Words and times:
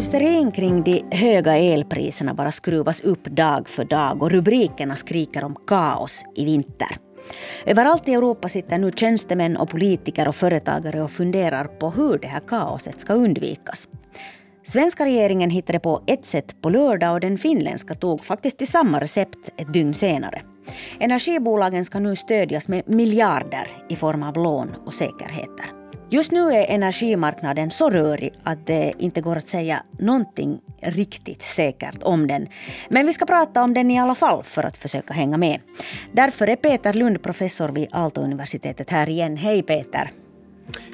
Hysterin 0.00 0.50
kring 0.50 0.82
de 0.82 1.04
höga 1.10 1.56
elpriserna 1.56 2.34
bara 2.34 2.52
skruvas 2.52 3.00
upp 3.00 3.24
dag 3.24 3.68
för 3.68 3.84
dag 3.84 4.22
och 4.22 4.30
rubrikerna 4.30 4.96
skriker 4.96 5.44
om 5.44 5.56
kaos 5.66 6.24
i 6.34 6.44
vinter. 6.44 6.88
Överallt 7.66 8.08
i 8.08 8.14
Europa 8.14 8.48
sitter 8.48 8.78
nu 8.78 8.90
tjänstemän 8.92 9.56
och 9.56 9.68
politiker 9.70 10.28
och 10.28 10.34
företagare 10.34 11.02
och 11.02 11.10
funderar 11.10 11.64
på 11.64 11.90
hur 11.90 12.18
det 12.18 12.26
här 12.26 12.40
kaoset 12.40 13.00
ska 13.00 13.14
undvikas. 13.14 13.88
Svenska 14.66 15.04
regeringen 15.04 15.50
hittade 15.50 15.78
på 15.78 16.02
ett 16.06 16.26
sätt 16.26 16.62
på 16.62 16.70
lördag 16.70 17.12
och 17.12 17.20
den 17.20 17.38
finländska 17.38 17.94
tog 17.94 18.24
faktiskt 18.24 18.58
till 18.58 18.68
samma 18.68 19.00
recept 19.00 19.50
ett 19.56 19.72
dygn 19.72 19.94
senare. 19.94 20.42
Energibolagen 20.98 21.84
ska 21.84 21.98
nu 21.98 22.16
stödjas 22.16 22.68
med 22.68 22.82
miljarder 22.86 23.68
i 23.88 23.96
form 23.96 24.22
av 24.22 24.34
lån 24.34 24.74
och 24.86 24.94
säkerheter. 24.94 25.79
Just 26.12 26.30
nu 26.30 26.52
är 26.52 26.66
energimarknaden 26.66 27.70
så 27.70 27.90
rörig 27.90 28.32
att 28.42 28.66
det 28.66 28.92
inte 28.98 29.20
går 29.20 29.36
att 29.36 29.48
säga 29.48 29.82
någonting 29.98 30.60
riktigt 30.80 31.42
säkert 31.42 32.02
om 32.02 32.26
den. 32.26 32.48
Men 32.88 33.06
vi 33.06 33.12
ska 33.12 33.26
prata 33.26 33.62
om 33.62 33.74
den 33.74 33.90
i 33.90 34.00
alla 34.00 34.14
fall 34.14 34.42
för 34.44 34.62
att 34.62 34.76
försöka 34.76 35.14
hänga 35.14 35.36
med. 35.36 35.60
Därför 36.12 36.46
är 36.46 36.56
Peter 36.56 36.92
Lund 36.92 37.22
professor 37.22 37.68
vid 37.68 37.88
Aalto-universitetet 37.92 38.90
här 38.90 39.08
igen. 39.08 39.36
Hej 39.36 39.62
Peter! 39.62 40.10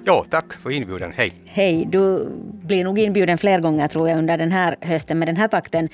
Ja, 0.05 0.25
tack 0.31 0.53
för 0.53 0.71
inbjudan. 0.71 1.13
Hej! 1.17 1.33
Hej! 1.47 1.87
Du 1.91 2.29
blir 2.63 2.85
nog 2.85 2.99
inbjuden 2.99 3.39
fler 3.39 3.61
gånger 3.61 3.89
tror 3.89 4.09
jag 4.09 4.19
under 4.19 4.39
den 4.39 4.53
här 4.53 4.77
hösten 4.81 5.19
med 5.19 5.29
den 5.29 5.37
här 5.37 5.49
takten. 5.49 5.89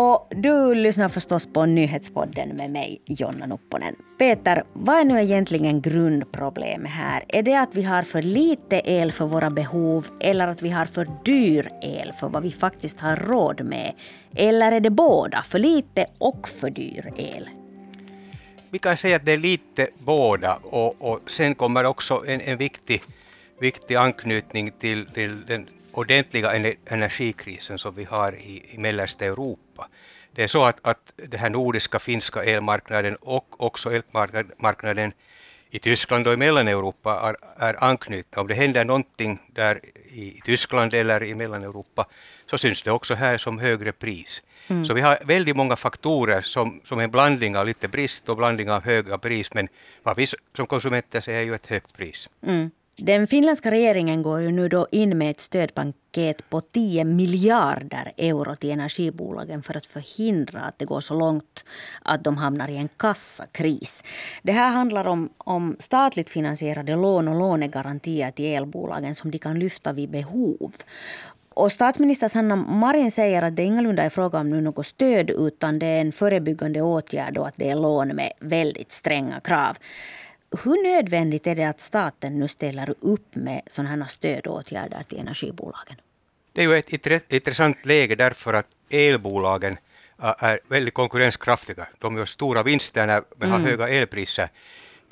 Och 0.00 0.26
du 0.30 0.74
lyssnar 0.74 1.08
förstås 1.08 1.46
på 1.52 1.66
nyhetspodden 1.66 2.48
med 2.48 2.70
mig, 2.70 3.02
Jonna 3.06 3.46
Nupponen. 3.46 3.96
Peter, 4.18 4.64
vad 4.72 4.96
är 4.96 5.04
nu 5.04 5.22
egentligen 5.22 5.80
grundproblemet 5.80 6.90
här? 6.90 7.24
Är 7.28 7.42
det 7.42 7.54
att 7.54 7.74
vi 7.74 7.82
har 7.82 8.02
för 8.02 8.22
lite 8.22 8.82
el 8.84 9.12
för 9.12 9.26
våra 9.26 9.50
behov 9.50 10.06
eller 10.20 10.48
att 10.48 10.62
vi 10.62 10.70
har 10.70 10.86
för 10.86 11.08
dyr 11.24 11.70
el 11.82 12.12
för 12.12 12.28
vad 12.28 12.42
vi 12.42 12.52
faktiskt 12.52 13.00
har 13.00 13.16
råd 13.16 13.64
med? 13.64 13.94
Eller 14.34 14.72
är 14.72 14.80
det 14.80 14.90
båda, 14.90 15.42
för 15.42 15.58
lite 15.58 16.06
och 16.18 16.48
för 16.48 16.70
dyr 16.70 17.12
el? 17.16 17.48
Vi 18.70 18.78
kan 18.78 18.96
säga 18.96 19.16
att 19.16 19.24
det 19.24 19.32
är 19.32 19.38
lite 19.38 19.88
båda 19.98 20.58
och, 20.62 20.94
och 20.98 21.30
sen 21.30 21.54
kommer 21.54 21.86
också 21.86 22.22
en, 22.26 22.40
en 22.40 22.58
viktig, 22.58 23.02
viktig 23.60 23.94
anknytning 23.94 24.70
till, 24.70 25.06
till 25.06 25.46
den 25.46 25.68
ordentliga 25.92 26.74
energikrisen 26.86 27.78
som 27.78 27.94
vi 27.94 28.04
har 28.04 28.32
i, 28.32 28.74
i 28.74 28.78
mellersta 28.78 29.24
Europa. 29.24 29.88
Det 30.32 30.42
är 30.44 30.48
så 30.48 30.64
att, 30.64 30.78
att 30.82 31.12
den 31.16 31.40
här 31.40 31.50
nordiska 31.50 31.98
finska 31.98 32.44
elmarknaden 32.44 33.16
och 33.16 33.64
också 33.64 33.92
elmarknaden 33.92 35.12
i 35.70 35.78
Tyskland 35.78 36.26
och 36.26 36.32
i 36.32 36.36
Mellaneuropa 36.36 37.20
är, 37.28 37.36
är 37.66 37.84
anknutna. 37.84 38.42
Om 38.42 38.48
det 38.48 38.54
händer 38.54 38.84
någonting 38.84 39.40
där 39.52 39.80
i 40.12 40.40
Tyskland 40.44 40.94
eller 40.94 41.22
i 41.22 41.34
Mellaneuropa 41.34 42.06
så 42.50 42.58
syns 42.58 42.82
det 42.82 42.90
också 42.90 43.14
här 43.14 43.38
som 43.38 43.58
högre 43.58 43.92
pris. 43.92 44.42
Mm. 44.66 44.84
Så 44.84 44.94
vi 44.94 45.00
har 45.00 45.18
väldigt 45.24 45.56
många 45.56 45.76
faktorer 45.76 46.40
som, 46.40 46.80
som 46.84 47.00
en 47.00 47.10
blandning 47.10 47.56
av 47.56 47.66
lite 47.66 47.88
brist 47.88 48.28
och 48.28 48.36
blandning 48.36 48.70
av 48.70 48.82
höga 48.82 49.18
pris 49.18 49.54
men 49.54 49.68
vad 50.02 50.16
vi 50.16 50.26
som 50.26 50.66
konsumenter 50.66 51.20
ser 51.20 51.34
är 51.34 51.42
ju 51.42 51.54
ett 51.54 51.66
högt 51.66 51.92
pris. 51.92 52.28
Mm. 52.46 52.70
Den 52.96 53.26
finländska 53.26 53.70
regeringen 53.70 54.22
går 54.22 54.40
ju 54.40 54.52
nu 54.52 54.68
då 54.68 54.86
in 54.90 55.18
med 55.18 55.30
ett 55.30 55.40
stödpaket 55.40 56.50
på 56.50 56.60
10 56.60 57.04
miljarder 57.04 58.12
euro 58.16 58.56
till 58.56 58.70
energibolagen 58.70 59.62
för 59.62 59.76
att 59.76 59.86
förhindra 59.86 60.60
att 60.60 60.78
det 60.78 60.84
går 60.84 61.00
så 61.00 61.14
långt 61.14 61.64
att 62.02 62.24
de 62.24 62.36
hamnar 62.36 62.68
i 62.68 62.76
en 62.76 62.88
kassakris. 62.96 64.04
Det 64.42 64.52
här 64.52 64.70
handlar 64.70 65.06
om, 65.06 65.30
om 65.38 65.76
statligt 65.78 66.30
finansierade 66.30 66.96
lån 66.96 67.28
och 67.28 67.38
lånegarantier 67.38 68.30
till 68.30 68.44
elbolagen 68.44 69.14
som 69.14 69.30
de 69.30 69.38
kan 69.38 69.58
lyfta 69.58 69.92
vid 69.92 70.10
behov. 70.10 70.72
Och 71.54 71.72
statsminister 71.72 72.28
Sanna 72.28 72.56
Marin 72.56 73.12
säger 73.12 73.42
att 73.42 73.56
det 73.56 73.62
ingalunda 73.62 74.02
är 74.02 74.10
fråga 74.10 74.38
om 74.38 74.50
något 74.64 74.86
stöd 74.86 75.30
utan 75.30 75.78
det 75.78 75.86
är 75.86 76.00
en 76.00 76.12
förebyggande 76.12 76.82
åtgärd 76.82 77.38
och 77.38 77.48
att 77.48 77.54
det 77.56 77.70
är 77.70 77.76
lån 77.76 78.08
med 78.08 78.32
väldigt 78.40 78.92
stränga 78.92 79.40
krav. 79.40 79.76
Hur 80.58 80.82
nödvändigt 80.82 81.46
är 81.46 81.54
det 81.54 81.64
att 81.64 81.80
staten 81.80 82.38
nu 82.38 82.48
ställer 82.48 82.94
upp 83.00 83.34
med 83.34 83.62
sådana 83.66 83.90
här 83.90 84.08
stödåtgärder 84.08 85.02
till 85.08 85.18
energibolagen? 85.18 85.96
Det 86.52 86.62
är 86.62 86.68
ju 86.68 86.76
ett 86.76 87.32
intressant 87.32 87.86
läge 87.86 88.14
därför 88.14 88.54
att 88.54 88.66
elbolagen 88.90 89.76
är 90.38 90.60
väldigt 90.68 90.94
konkurrenskraftiga. 90.94 91.88
De 91.98 92.16
gör 92.16 92.26
stora 92.26 92.62
vinster 92.62 93.06
när 93.06 93.22
vi 93.36 93.46
har 93.46 93.56
mm. 93.56 93.70
höga 93.70 93.88
elpriser. 93.88 94.48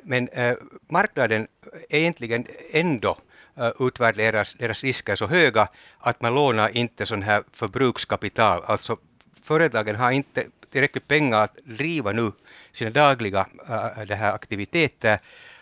Men 0.02 0.28
eh, 0.28 0.56
marknaden 0.88 1.46
egentligen 1.88 2.46
ändå 2.70 3.18
uh, 3.60 3.70
utvärderas 3.80 4.54
deras 4.54 4.82
risker 4.84 5.16
så 5.16 5.26
höga 5.26 5.68
att 5.98 6.22
man 6.22 6.34
lånar 6.34 6.76
inte 6.76 7.06
sån 7.06 7.22
här 7.22 7.42
förbrukskapital. 7.52 8.62
Alltså 8.66 8.96
företagen 9.42 9.96
har 9.96 10.10
inte 10.10 10.46
tillräckligt 10.70 11.08
pengar 11.08 11.38
att 11.44 11.56
driva 11.64 12.12
nu 12.12 12.32
sina 12.72 12.90
dagliga 12.90 13.46
äh, 13.68 14.06
det 14.06 14.14
här 14.14 14.32
aktiviteter. 14.32 15.18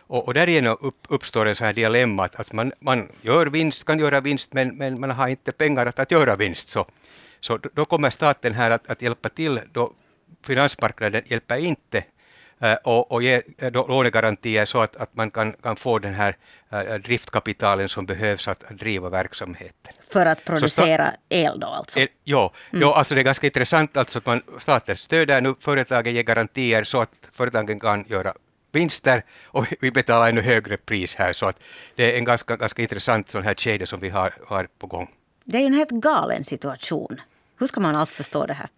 Och, 0.09 0.27
och 0.27 0.35
därigenom 0.35 0.77
upp, 0.81 1.07
uppstår 1.09 1.47
en 1.47 1.57
sån 1.57 1.67
här 1.67 1.73
dilemma 1.73 2.25
att, 2.25 2.41
att 2.41 2.53
man, 2.53 2.73
man 2.81 3.09
gör 3.23 3.47
vinst, 3.47 3.85
kan 3.85 3.99
göra 3.99 4.21
vinst, 4.21 4.53
men, 4.53 4.77
men 4.77 5.01
man 5.01 5.11
har 5.11 5.29
inte 5.29 5.53
pengar 5.53 5.87
att, 5.87 5.99
att 5.99 6.11
göra 6.11 6.37
vinst. 6.37 6.69
Så, 6.69 6.87
så 7.41 7.59
då 7.75 7.85
kommer 7.85 8.11
staten 8.11 8.55
här 8.55 8.71
att, 8.71 8.91
att 8.91 9.03
hjälpa 9.03 9.29
till 9.29 9.61
då 9.73 9.93
finansmarknaden 10.43 11.23
hjälper 11.27 11.57
inte 11.57 12.05
och, 12.85 13.13
och 13.13 13.23
ge 13.23 13.43
eh, 13.59 13.73
lånegarantier 13.73 14.65
så 14.65 14.81
att, 14.83 14.97
att 14.97 15.17
man 15.17 15.31
kan, 15.31 15.53
kan 15.53 15.77
få 15.77 15.99
den 15.99 16.15
här 16.15 16.37
äh, 16.73 16.95
driftkapitalen 16.95 17.89
som 17.89 18.07
behövs 18.07 18.49
att, 18.49 18.61
driva 18.71 19.09
verksamheten. 19.09 19.95
För 20.09 20.27
att 20.27 20.45
producera 20.45 21.13
el 21.29 21.61
då 21.61 21.67
alltså? 21.67 21.99
El, 21.99 22.09
ja, 22.25 22.53
mm. 22.71 22.83
ja, 22.83 22.95
alltså 22.95 23.15
det 23.15 23.21
är 23.21 23.25
ganska 23.25 23.47
intressant 23.47 23.97
alltså 23.97 24.19
att 24.19 24.27
man, 24.27 24.43
staten 24.59 24.97
stöder 24.97 25.41
nu 25.41 25.55
företagen, 25.61 26.15
ger 26.15 26.23
garantier 26.23 26.85
så 26.85 27.01
att 27.01 27.11
företagen 27.33 27.81
kan 27.81 28.05
göra 28.09 28.35
vinster 28.73 29.23
och 29.45 29.67
vi 29.81 29.91
betalar 29.91 30.29
ännu 30.29 30.41
högre 30.41 30.77
pris 30.77 31.15
här 31.15 31.33
så 31.33 31.47
att 31.47 31.59
det 31.95 32.13
är 32.13 32.19
en 32.19 32.25
ganska, 32.25 32.57
ganska 32.57 32.83
intressant 32.83 33.31
sån 33.31 33.43
här 33.43 33.55
kedja 33.55 33.87
som 33.87 34.01
vi 34.01 34.09
har, 34.09 34.35
har 34.47 34.69
på 34.79 34.87
gång. 34.87 35.11
Det 35.45 35.57
är 35.57 35.61
ju 35.61 35.67
en 35.67 35.75
helt 35.75 35.91
galen 35.91 36.45
situation. 36.45 37.21
Hur 37.59 37.67
ska 37.67 37.81
man 37.81 37.97
alls 37.97 38.13
förstå 38.13 38.47
det 38.47 38.55
här? 38.55 38.69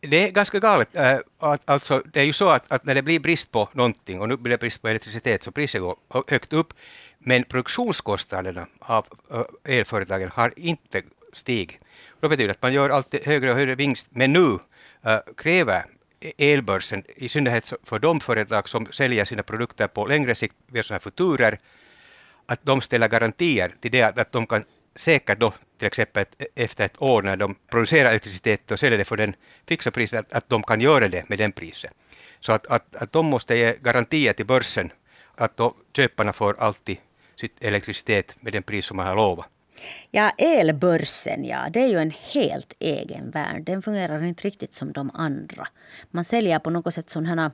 Det 0.00 0.28
är 0.28 0.30
ganska 0.30 0.58
galet. 0.58 0.96
Äh, 0.96 1.18
alltså, 1.64 2.02
det 2.12 2.20
är 2.20 2.24
ju 2.24 2.32
så 2.32 2.48
att, 2.48 2.72
att, 2.72 2.84
när 2.84 2.94
det 2.94 3.02
blir 3.02 3.20
brist 3.20 3.50
på 3.52 3.68
någonting, 3.72 4.20
och 4.20 4.28
nu 4.28 4.36
blir 4.36 4.50
det 4.50 4.60
brist 4.60 4.82
på 4.82 4.88
elektricitet, 4.88 5.42
så 5.42 5.52
priset 5.52 5.80
går 5.80 5.96
högt 6.28 6.52
upp, 6.52 6.72
men 7.18 7.44
produktionskostnaderna 7.44 8.66
av 8.78 9.06
äh, 9.32 9.78
elföretagen 9.78 10.30
har 10.34 10.52
inte 10.56 11.02
stigit. 11.32 11.84
Det 12.20 12.28
betyder 12.28 12.50
att 12.50 12.62
man 12.62 12.72
gör 12.72 12.90
alltid 12.90 13.26
högre 13.26 13.50
och 13.50 13.56
högre 13.56 13.74
vinst, 13.74 14.08
men 14.10 14.32
nu 14.32 14.58
äh, 15.02 15.18
kräver 15.36 15.84
elbörsen, 16.38 17.02
i 17.16 17.28
synnerhet 17.28 17.72
för 17.82 17.98
de 17.98 18.20
företag 18.20 18.68
som 18.68 18.86
säljer 18.86 19.24
sina 19.24 19.42
produkter 19.42 19.88
på 19.88 20.06
längre 20.06 20.34
sikt 20.34 20.54
via 20.66 20.82
sådana 20.82 20.96
här 20.96 21.00
futurer, 21.00 21.58
att 22.46 22.60
de 22.62 22.80
ställer 22.80 23.08
garantier 23.08 23.74
till 23.80 23.90
det 23.90 24.18
att 24.18 24.32
de 24.32 24.46
kan 24.46 24.64
säkert 24.96 25.40
då 25.40 25.52
till 25.78 25.86
exempel 25.86 26.24
efter 26.54 26.84
ett 26.84 27.02
år 27.02 27.22
när 27.22 27.36
de 27.36 27.54
producerar 27.70 28.10
elektricitet 28.10 28.70
och 28.70 28.80
säljer 28.80 28.98
det 28.98 29.04
för 29.04 29.16
den 29.16 29.34
fixa 29.68 29.90
priset, 29.90 30.18
att, 30.18 30.32
att 30.32 30.48
de 30.48 30.62
kan 30.62 30.80
göra 30.80 31.08
det 31.08 31.28
med 31.28 31.38
den 31.38 31.52
priset. 31.52 31.92
Så 32.40 32.52
att, 32.52 32.66
att, 32.66 32.96
att 32.96 33.12
de 33.12 33.26
måste 33.26 33.56
ge 33.56 33.76
garantier 33.80 34.32
till 34.32 34.46
börsen 34.46 34.90
att 35.34 35.56
då 35.56 35.74
köparna 35.96 36.32
får 36.32 36.60
alltid 36.60 36.96
sitt 37.36 37.64
elektricitet 37.64 38.42
med 38.42 38.52
den 38.52 38.62
pris 38.62 38.86
som 38.86 38.96
man 38.96 39.06
har 39.06 39.16
lovat. 39.16 39.46
Ja, 40.10 40.30
elbörsen, 40.38 41.44
ja, 41.44 41.68
det 41.70 41.80
är 41.80 41.86
ju 41.86 41.98
en 41.98 42.12
helt 42.32 42.72
egen 42.78 43.30
värld. 43.30 43.62
Den 43.62 43.82
fungerar 43.82 44.24
inte 44.24 44.42
riktigt 44.42 44.74
som 44.74 44.92
de 44.92 45.10
andra. 45.14 45.68
Man 46.10 46.24
säljer 46.24 46.58
på 46.58 46.70
något 46.70 46.94
sätt 46.94 47.10
sådana 47.10 47.42
här, 47.42 47.50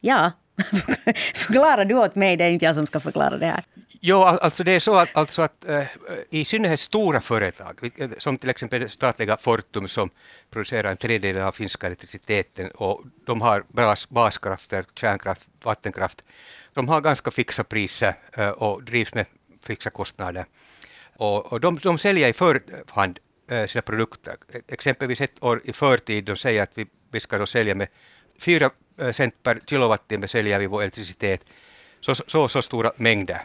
ja, 0.00 0.32
förklara 1.34 1.84
du 1.84 1.94
åt 1.94 2.14
mig, 2.14 2.36
det 2.36 2.44
är 2.44 2.50
inte 2.50 2.64
jag 2.64 2.74
som 2.74 2.86
ska 2.86 3.00
förklara 3.00 3.38
det 3.38 3.46
här. 3.46 3.64
Jo, 4.00 4.22
alltså 4.22 4.64
det 4.64 4.72
är 4.72 4.80
så 4.80 4.94
att, 4.94 5.16
alltså 5.16 5.42
att 5.42 5.64
äh, 5.64 5.84
i 6.30 6.44
synnerhet 6.44 6.80
stora 6.80 7.20
företag, 7.20 7.92
eh, 7.96 8.10
som 8.18 8.38
till 8.38 8.50
exempel 8.50 8.90
statliga 8.90 9.36
Fortum 9.36 9.88
som 9.88 10.10
producerar 10.50 10.90
en 10.90 10.96
tredjedel 10.96 11.42
av 11.42 11.52
finska 11.52 11.86
elektriciteten 11.86 12.70
och 12.70 13.02
de 13.26 13.40
har 13.40 13.64
bra 13.68 13.94
baskrafter, 14.08 14.84
kärnkraft, 14.94 15.48
vattenkraft, 15.64 16.24
de 16.74 16.88
har 16.88 17.00
ganska 17.00 17.30
fixa 17.30 17.64
priser 17.64 18.14
äh, 18.32 18.48
och 18.48 18.82
drivs 18.82 19.14
med 19.14 19.26
fixa 19.66 19.90
kostnader. 19.90 20.44
Och, 21.16 21.52
och 21.52 21.60
de, 21.60 21.78
de 21.82 21.98
säljer 21.98 22.28
i 22.28 22.32
förhand 22.32 23.18
äh, 23.50 23.66
sina 23.66 23.82
produkter. 23.82 24.36
E-, 24.52 24.60
exempelvis 24.68 25.20
ett 25.20 25.42
år 25.42 25.60
i 25.64 25.72
förtid, 25.72 26.24
de 26.24 26.36
säger 26.36 26.62
att 26.62 26.72
vi, 26.74 26.86
vi 27.12 27.20
ska 27.20 27.38
då 27.38 27.46
sälja 27.46 27.74
med 27.74 27.88
4 28.40 28.70
cent 29.12 29.42
per 29.42 29.60
kilowattimme 29.66 30.28
säljer 30.28 30.58
vi 30.58 30.66
vår 30.66 30.82
elektricitet, 30.82 31.44
så, 32.00 32.14
så, 32.14 32.48
så 32.48 32.62
stora 32.62 32.92
mängder. 32.96 33.42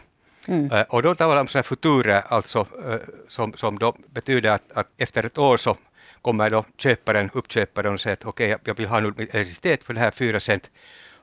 Mm. 0.48 0.72
Eh, 0.72 0.82
och 0.82 1.02
då 1.02 1.14
talar 1.14 1.34
man 1.34 1.40
om 1.40 1.48
sådana 1.48 1.62
futurer, 1.62 2.22
alltså, 2.28 2.66
eh, 2.88 2.98
som, 3.28 3.52
som 3.52 3.78
då 3.78 3.94
betyder 4.12 4.50
att, 4.50 4.72
att, 4.72 4.88
efter 4.96 5.24
ett 5.24 5.38
år 5.38 5.56
så 5.56 5.76
kommer 6.22 6.50
då 6.50 6.64
köparen, 6.76 7.30
uppköparen 7.32 7.94
och 7.94 8.00
säger 8.00 8.16
att 8.16 8.24
okej, 8.24 8.54
okay, 8.54 8.58
jag 8.64 8.74
vill 8.74 8.86
ha 8.86 9.00
nu 9.00 9.08
elektricitet 9.18 9.84
för 9.84 9.94
det 9.94 10.00
här 10.00 10.10
4 10.10 10.40
cent 10.40 10.70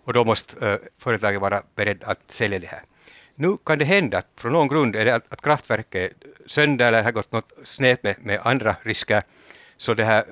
och 0.03 0.13
då 0.13 0.25
måste 0.25 0.69
eh, 0.69 0.77
företaget 0.99 1.41
vara 1.41 1.61
beredd 1.75 2.03
att 2.03 2.31
sälja 2.31 2.59
det 2.59 2.67
här. 2.67 2.81
nu 3.35 3.57
kan 3.65 3.77
det 3.77 3.85
hända 3.85 4.17
att 4.17 4.27
från 4.35 4.53
någon 4.53 4.67
grund 4.67 4.95
är 4.95 5.05
det 5.05 5.15
att, 5.15 5.33
att 5.33 5.41
kraftverket 5.41 6.01
är 6.01 6.11
sönder 6.47 6.87
eller 6.87 7.03
har 7.03 7.11
gått 7.11 7.31
något 7.31 7.51
snett 7.63 8.03
med, 8.03 8.15
med 8.19 8.39
andra 8.43 8.75
risker, 8.81 9.23
så 9.77 9.93
det 9.93 10.03
här 10.05 10.25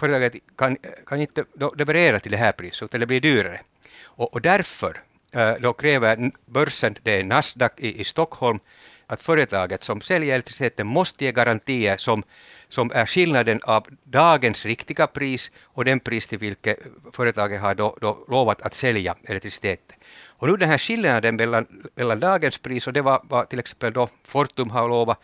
företaget 0.00 0.34
kan, 0.56 0.76
kan 1.06 1.20
inte 1.20 1.44
leverera 1.76 2.20
till 2.20 2.30
det 2.30 2.38
här 2.38 2.52
priset, 2.52 2.82
utan 2.82 3.00
det 3.00 3.06
blir 3.06 3.20
dyrare. 3.20 3.60
Och, 4.02 4.34
och 4.34 4.40
därför 4.40 5.00
Eh, 5.32 5.52
då 5.60 5.72
kräver 5.72 6.30
börsen, 6.46 6.94
det 7.02 7.20
är 7.20 7.24
Nasdaq 7.24 7.72
i, 7.76 8.00
i 8.00 8.04
Stockholm, 8.04 8.58
att 9.06 9.20
företaget 9.20 9.84
som 9.84 10.00
säljer 10.00 10.34
elektriciteten 10.34 10.86
måste 10.86 11.24
ge 11.24 11.32
garantier 11.32 11.96
som, 11.96 12.22
som 12.68 12.90
är 12.94 13.06
skillnaden 13.06 13.60
av 13.62 13.86
dagens 14.04 14.64
riktiga 14.64 15.06
pris 15.06 15.50
och 15.62 15.84
den 15.84 16.00
pris 16.00 16.26
till 16.26 16.38
vilket 16.38 16.78
företaget 17.12 17.60
har 17.60 17.74
då, 17.74 17.96
då 18.00 18.24
lovat 18.28 18.62
att 18.62 18.74
sälja 18.74 19.16
elektriciteten. 19.24 19.96
Och 20.26 20.48
nu 20.48 20.56
den 20.56 20.68
här 20.68 20.78
skillnaden 20.78 21.36
mellan, 21.36 21.66
mellan 21.94 22.20
dagens 22.20 22.58
pris 22.58 22.86
och 22.86 22.92
det 22.92 23.02
var, 23.02 23.20
var 23.24 23.44
till 23.44 23.58
exempel 23.58 23.92
då 23.92 24.08
Fortum 24.24 24.70
har 24.70 24.88
lovat, 24.88 25.18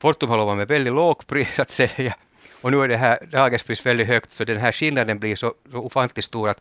Fortum 0.00 0.30
har 0.30 0.36
lovat 0.36 0.56
med 0.56 0.68
väldigt 0.68 0.94
lågt 0.94 1.26
pris 1.26 1.58
att 1.58 1.70
sälja 1.70 2.16
och 2.60 2.70
nu 2.72 2.82
är 2.82 2.88
det 2.88 2.96
här 2.96 3.18
dagens 3.32 3.62
pris 3.62 3.86
väldigt 3.86 4.06
högt 4.06 4.32
så 4.32 4.44
den 4.44 4.58
här 4.58 4.72
skillnaden 4.72 5.18
blir 5.18 5.36
så, 5.36 5.54
så 5.70 5.78
ofantligt 5.78 6.24
stor 6.24 6.48
att 6.48 6.60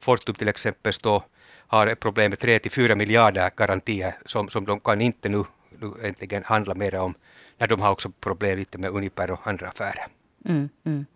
Fortum 0.00 0.34
till 0.34 0.48
exempel 0.48 0.92
står 0.92 1.22
har 1.66 1.94
problem 1.94 2.30
med 2.30 2.38
3-4 2.38 2.94
miljarder 2.94 3.50
garantier 3.56 4.16
som, 4.26 4.48
som 4.48 4.64
de 4.64 4.80
kan 4.80 5.00
inte 5.00 5.28
nu, 5.28 5.44
nu 5.78 5.92
äntligen 6.02 6.42
handla 6.44 6.74
mer 6.74 6.94
om 6.94 7.14
när 7.58 7.66
de 7.66 7.80
har 7.80 7.90
också 7.90 8.10
problem 8.20 8.58
lite 8.58 8.78
med 8.78 8.90
Uniper 8.90 9.30
och 9.30 9.46
andra 9.46 9.68
affärer. 9.68 10.06
Mm, 10.44 10.68
mm. 10.86 11.06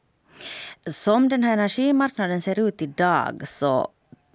Som 0.86 1.28
den 1.28 1.44
här 1.44 1.52
energimarknaden 1.52 2.40
ser 2.40 2.58
ut 2.58 2.82
idag 2.82 3.48
så 3.48 3.88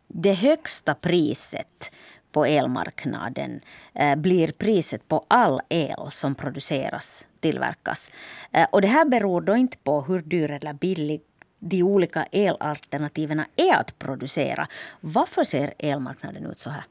det 0.08 0.34
högsta 0.34 0.96
priset 0.96 1.92
på 2.32 2.46
elmarknaden 2.46 3.62
eh, 3.94 4.16
blir 4.16 4.52
priset 4.52 5.08
på 5.08 5.26
all 5.28 5.62
el 5.70 6.12
som 6.12 6.36
produceras, 6.36 7.28
tillverkas. 7.40 8.12
Eh, 8.52 8.68
och 8.72 8.82
det 8.82 8.88
här 8.88 9.06
beror 9.06 9.42
då 9.42 9.56
inte 9.56 9.78
på 9.78 10.02
hur 10.02 10.22
dyr 10.22 10.52
eller 10.52 10.74
billig 10.74 11.22
de 11.70 11.84
olika 11.84 12.24
elalternativen 12.32 13.44
är 13.56 13.76
att 13.76 14.00
producera. 14.00 14.68
Varför 15.02 15.44
ser 15.44 15.74
elmarknaden 15.80 16.46
ut 16.46 16.60
så 16.60 16.70
här? 16.70 16.84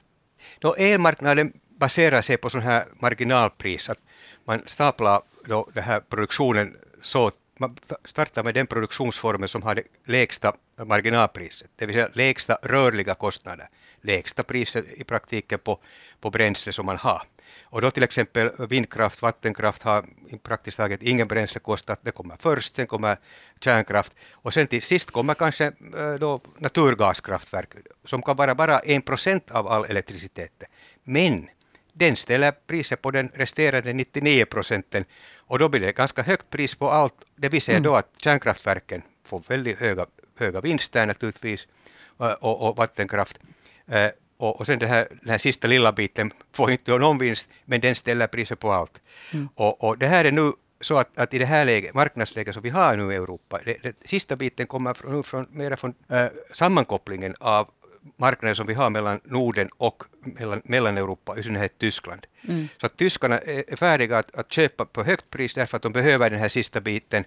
Då 0.58 0.74
elmarknaden 0.74 1.52
baserar 1.68 2.22
sig 2.22 2.36
på 2.36 2.50
sån 2.50 2.62
här 2.62 2.84
marginalpris, 3.00 3.90
att 3.90 3.98
man 4.44 4.62
staplar 4.66 5.22
då 5.46 5.68
den 5.74 5.84
här 5.84 6.00
produktionen 6.00 6.76
så 7.02 7.30
man 7.58 7.76
startar 8.04 8.42
med 8.42 8.54
den 8.54 8.66
produktionsformen 8.66 9.48
som 9.48 9.62
har 9.62 9.74
det 9.74 9.82
lägsta 10.04 10.52
marginalpriset, 10.84 11.70
det 11.76 11.86
vill 11.86 11.94
säga 11.94 12.08
lägsta 12.12 12.58
rörliga 12.62 13.14
kostnader, 13.14 13.68
lägsta 14.00 14.42
priset 14.42 14.84
i 14.92 15.04
praktiken 15.04 15.58
på, 15.58 15.78
på 16.20 16.30
bränsle 16.30 16.72
som 16.72 16.86
man 16.86 16.96
har. 16.96 17.22
Och 17.62 17.80
då 17.80 17.90
till 17.90 18.02
exempel 18.02 18.50
vindkraft, 18.68 19.22
vattenkraft 19.22 19.82
har 19.82 20.04
praktiskt 20.42 20.76
taget 20.76 21.02
ingen 21.02 21.28
bränslekostnad. 21.28 21.98
Det 22.02 22.10
kommer 22.10 22.36
först, 22.40 22.76
sen 22.76 22.86
kommer 22.86 23.16
kärnkraft 23.60 24.12
och 24.32 24.54
sen 24.54 24.66
till 24.66 24.82
sist 24.82 25.10
kommer 25.10 25.34
kanske 25.34 25.66
eh, 25.96 26.14
då 26.20 26.40
naturgaskraftverk 26.58 27.68
som 28.04 28.22
kan 28.22 28.36
vara 28.36 28.54
bara 28.54 28.78
en 28.78 29.02
procent 29.02 29.50
av 29.50 29.68
all 29.68 29.84
elektricitet. 29.84 30.62
Men 31.04 31.48
den 31.92 32.16
ställer 32.16 32.52
priset 32.66 33.02
på 33.02 33.10
den 33.10 33.28
resterande 33.34 33.92
99 33.92 34.44
procenten 34.44 35.04
och 35.36 35.58
då 35.58 35.68
blir 35.68 35.80
det 35.80 35.96
ganska 35.96 36.22
högt 36.22 36.50
pris 36.50 36.74
på 36.74 36.90
allt. 36.90 37.14
Det 37.36 37.48
vill 37.48 37.62
säga 37.62 37.78
mm. 37.78 37.90
då 37.90 37.96
att 37.96 38.08
kärnkraftverken 38.16 39.02
får 39.26 39.42
väldigt 39.48 39.78
höga, 39.78 40.06
höga 40.38 40.60
vinster 40.60 41.06
naturligtvis 41.06 41.68
och, 42.16 42.68
och 42.68 42.76
vattenkraft. 42.76 43.38
Eh, 43.86 44.10
och, 44.36 44.60
och 44.60 44.66
sen 44.66 44.78
den 44.78 44.88
här, 44.88 45.08
den 45.20 45.30
här 45.30 45.38
sista 45.38 45.68
lilla 45.68 45.92
biten 45.92 46.32
får 46.52 46.70
inte 46.70 46.98
någon 46.98 47.18
vinst, 47.18 47.48
men 47.64 47.80
den 47.80 47.94
ställer 47.94 48.26
priset 48.26 48.58
på 48.58 48.72
allt. 48.72 49.00
Mm. 49.32 49.48
Och, 49.54 49.84
och, 49.84 49.98
det 49.98 50.06
här 50.06 50.24
är 50.24 50.32
nu 50.32 50.52
så 50.80 50.98
att, 50.98 51.18
att 51.18 51.34
i 51.34 51.38
det 51.38 51.44
här 51.44 51.64
läget, 51.64 51.94
marknadsläget 51.94 52.54
som 52.54 52.62
vi 52.62 52.70
har 52.70 52.96
nu 52.96 53.12
i 53.12 53.16
Europa, 53.16 53.60
det, 53.64 53.82
det 53.82 53.94
sista 54.04 54.36
biten 54.36 54.66
kommer 54.66 54.94
från, 54.94 55.22
från, 55.22 55.46
mera 55.50 55.76
från 55.76 55.94
äh, 56.08 56.26
sammankopplingen 56.52 57.34
av 57.40 57.70
marknaden 58.16 58.56
som 58.56 58.66
vi 58.66 58.74
har 58.74 58.90
mellan 58.90 59.20
Norden 59.24 59.68
och 59.76 60.04
mellan, 60.20 60.62
mellan 60.64 60.98
Europa, 60.98 61.38
i 61.38 61.42
synnerhet 61.42 61.78
Tyskland. 61.78 62.26
Mm. 62.48 62.68
Så 62.80 62.86
att 62.86 62.96
tyskarna 62.96 63.38
är, 63.38 63.64
är 63.72 63.76
färdiga 63.76 64.18
att, 64.18 64.34
att 64.34 64.52
köpa 64.52 64.84
på 64.84 65.04
högt 65.04 65.30
pris 65.30 65.54
därför 65.54 65.76
att 65.76 65.82
de 65.82 65.92
behöver 65.92 66.30
den 66.30 66.38
här 66.38 66.48
sista 66.48 66.80
biten. 66.80 67.24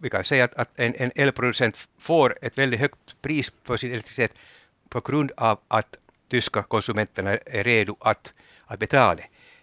Vi 0.00 0.10
kan 0.10 0.24
säga 0.24 0.44
att, 0.44 0.54
att 0.54 0.70
en, 0.74 0.94
en 0.96 1.10
elproducent 1.14 1.88
får 1.98 2.38
ett 2.42 2.58
väldigt 2.58 2.80
högt 2.80 3.22
pris 3.22 3.52
för 3.62 3.76
sin 3.76 3.92
elektricitet 3.92 4.38
på 4.88 5.00
grund 5.00 5.32
av 5.36 5.60
att 5.68 5.96
tyska 6.30 6.62
konsumenterna 6.62 7.30
är 7.30 7.64
redo 7.64 7.96
att, 8.00 8.32
att 8.66 8.78
betala. 8.78 9.22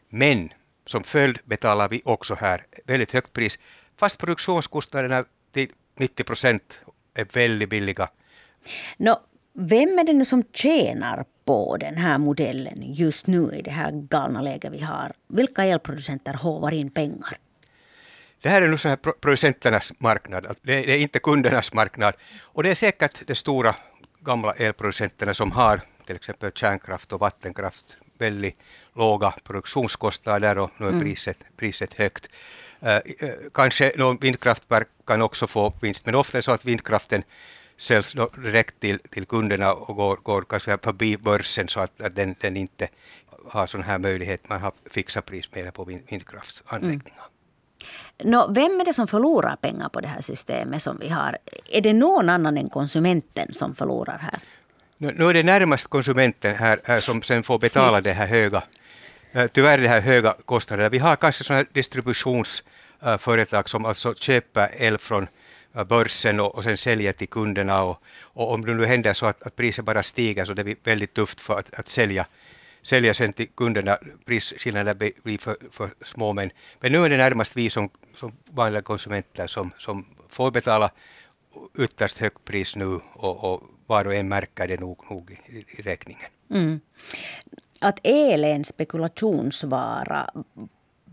Men 0.09 0.50
som 0.86 1.04
följd 1.04 1.39
betalar 1.45 1.89
vi 1.89 2.01
också 2.06 2.36
här 2.36 2.65
väldigt 2.86 3.12
högt 3.12 3.33
pris, 3.33 3.59
fast 3.97 4.18
produktionskostnaderna 4.18 5.25
till 5.51 5.71
90 5.95 6.24
procent 6.24 6.80
är 7.13 7.25
väldigt 7.33 7.69
billiga. 7.69 8.09
No, 8.97 9.19
vem 9.53 10.00
är 10.00 10.03
det 10.03 10.13
nu 10.13 10.25
som 10.25 10.44
tjänar 10.53 11.25
på 11.45 11.77
den 11.77 11.98
här 11.98 12.18
modellen 12.18 12.77
just 12.77 13.27
nu 13.27 13.51
i 13.56 13.62
det 13.62 13.71
här 13.71 13.92
galna 13.92 14.39
läget 14.39 14.71
vi 14.71 14.80
har? 14.80 15.12
Vilka 15.27 15.63
elproducenter 15.63 16.33
håvar 16.33 16.71
in 16.71 16.89
pengar? 16.89 17.38
Det 18.42 18.50
här 18.50 18.62
är 18.62 18.68
nu 18.68 18.77
så 18.77 18.89
här 18.89 18.95
producenternas 18.95 19.94
marknad, 20.00 20.57
det 20.62 20.94
är 20.94 20.98
inte 20.98 21.19
kundernas 21.19 21.74
marknad. 21.74 22.13
Och 22.42 22.63
det 22.63 22.71
är 22.71 22.75
säkert 22.75 23.27
de 23.27 23.36
stora 23.36 23.75
gamla 24.19 24.53
elproducenterna 24.53 25.33
som 25.33 25.51
har 25.51 25.81
till 26.06 26.15
exempel 26.15 26.51
kärnkraft 26.51 27.13
och 27.13 27.19
vattenkraft 27.19 27.97
väldigt 28.18 28.57
låga 28.95 29.33
produktionskostnader 29.44 30.57
och 30.57 30.69
nu 30.77 30.86
är 30.86 30.89
mm. 30.89 31.01
priset, 31.01 31.38
priset 31.57 31.94
högt. 31.94 32.30
Uh, 32.83 32.97
kanske 33.54 33.92
någon 33.97 34.18
vindkraftverk 34.18 34.88
kan 35.07 35.21
också 35.21 35.47
få 35.47 35.74
vinst, 35.81 36.06
men 36.06 36.15
ofta 36.15 36.38
är 36.38 36.39
det 36.39 36.44
så 36.44 36.51
att 36.51 36.65
vindkraften 36.65 37.24
säljs 37.81 38.16
direkt 38.36 38.80
till, 38.80 39.00
till 39.00 39.25
kunderna 39.25 39.74
och 39.74 39.95
går, 39.95 40.16
går 40.24 40.42
kanske 40.50 40.78
förbi 40.83 41.18
börsen 41.18 41.68
så 41.68 41.80
att, 41.80 42.01
att 42.01 42.16
den, 42.16 42.36
den 42.42 42.57
inte 42.57 42.88
har 43.50 43.68
sån 43.68 43.83
här 43.83 44.00
möjlighet. 44.00 44.50
Man 44.50 44.62
har 44.62 44.72
fixa 44.89 45.22
pris 45.22 45.50
mer 45.56 45.72
på 45.72 45.83
vindkraftsanläggningar. 45.83 47.25
Mm. 48.19 48.31
Nå, 48.31 48.48
vem 48.48 48.80
är 48.80 48.86
det 48.86 48.94
som 48.94 49.07
förlorar 49.07 49.56
pengar 49.56 49.89
på 49.89 50.01
det 50.01 50.07
här 50.07 50.22
systemet 50.22 50.81
som 50.81 50.98
vi 51.00 51.10
har? 51.10 51.38
Är 51.69 51.81
det 51.81 51.94
någon 51.94 52.30
annan 52.30 52.57
än 52.57 52.69
konsumenten 52.69 53.54
som 53.54 53.75
förlorar 53.75 54.18
här? 54.18 54.39
Nu, 54.98 55.16
nu 55.18 55.25
är 55.25 55.33
det 55.33 55.44
närmast 55.44 55.88
konsumenten 55.88 56.56
här, 56.56 56.80
här 56.83 57.00
som 57.00 57.22
sen 57.22 57.44
får 57.44 57.60
betala 57.60 57.98
Sist. 57.98 58.04
det 58.04 58.12
här 58.12 58.28
höga, 58.28 58.63
eh, 59.31 59.48
tyvärr 59.48 59.78
det 59.78 59.88
här 59.88 60.01
höga 60.01 60.35
kostnaderna. 60.45 60.90
Vi 60.90 60.97
har 60.97 61.16
kanske 61.16 61.44
sådana 61.44 61.66
distributionsföretag 61.73 63.69
som 63.69 63.85
alltså 63.85 64.14
köper 64.14 64.69
el 64.78 64.97
från 64.97 65.28
Äh, 65.75 65.83
börsen 65.83 66.40
och, 66.40 66.56
och 66.56 66.63
sen 66.63 66.78
säljer 66.78 67.13
till 67.13 67.28
kunderna. 67.28 67.83
Och, 67.83 68.04
och 68.33 68.54
om 68.54 68.66
det 68.66 68.73
nu 68.73 68.85
händer 68.85 69.13
så 69.13 69.25
att, 69.25 69.44
att 69.44 69.56
priset 69.56 69.85
bara 69.85 70.04
stiger 70.04 70.45
så 70.45 70.54
det 70.54 70.63
blir 70.63 70.75
väldigt 70.83 71.13
tufft 71.13 71.42
för 71.42 71.59
att, 71.59 71.80
att 71.80 71.87
sälja, 71.87 72.25
sälja 72.83 73.13
sen 73.13 73.33
till 73.33 73.47
kunderna. 73.47 73.97
Prisskillnaderna 74.25 75.11
blir 75.23 75.37
för, 75.37 75.56
för 75.71 75.90
små. 76.01 76.33
Men, 76.33 76.51
men 76.80 76.92
nu 76.92 77.06
är 77.06 77.09
det 77.09 77.18
närmast 77.18 77.57
vi 77.57 77.69
som, 77.69 77.90
som 78.16 78.31
vanliga 78.49 78.81
konsumenter 78.81 79.47
som, 79.47 79.71
som 79.78 80.06
får 80.30 80.51
betala 80.51 80.92
ytterst 81.78 82.18
högt 82.18 82.45
pris 82.45 82.75
nu 82.75 82.99
och, 83.13 83.54
och 83.54 83.61
var 83.87 84.07
och 84.07 84.16
en 84.16 84.28
märker 84.28 84.68
det 84.68 84.80
nog, 84.80 85.06
nog 85.09 85.31
i, 85.45 85.66
i 85.78 85.81
räkningen. 85.81 86.30
Mm. 86.49 86.80
Att 87.81 87.99
el 88.04 88.44
är 88.44 88.56
en 88.56 88.66
spekulationsvara 88.66 90.30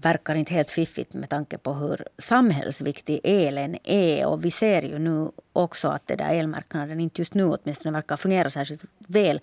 verkar 0.02 0.34
inte 0.34 0.54
helt 0.54 0.70
fiffigt 0.70 1.14
med 1.14 1.28
tanke 1.28 1.58
på 1.58 1.74
hur 1.74 2.04
samhällsviktig 2.18 3.20
elen 3.24 3.76
är. 3.84 4.26
Och 4.26 4.44
vi 4.44 4.50
ser 4.50 4.82
ju 4.82 4.98
nu 4.98 5.30
också 5.52 5.88
att 5.88 6.06
det 6.06 6.16
där 6.16 6.34
elmarknaden 6.34 7.00
inte 7.00 7.20
just 7.20 7.34
nu 7.34 7.44
åtminstone 7.44 7.92
verkar 7.92 8.16
fungera 8.16 8.50
särskilt 8.50 8.82
väl. 8.98 9.40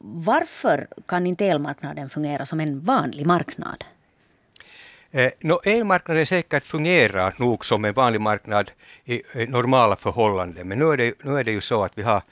Varför 0.00 0.88
kan 1.06 1.26
inte 1.26 1.46
elmarknaden 1.46 2.08
fungera 2.08 2.46
som 2.46 2.60
en 2.60 2.80
vanlig 2.80 3.26
marknad? 3.26 3.84
Eh, 5.10 5.30
no, 5.40 5.60
elmarknaden 5.64 6.26
säkert 6.26 6.64
fungerar 6.64 7.34
nog 7.38 7.64
som 7.64 7.84
en 7.84 7.94
vanlig 7.94 8.20
marknad 8.20 8.70
i, 9.04 9.22
eh, 9.34 9.48
normala 9.48 9.96
förhållanden, 9.96 10.68
men 10.68 10.78
nu 10.78 10.84
är, 10.92 10.96
det, 10.96 11.14
nu 11.22 11.38
är 11.38 11.44
det 11.44 11.52
ju 11.52 11.60
så 11.60 11.84
att 11.84 11.92
vi 11.98 12.02
har 12.02 12.22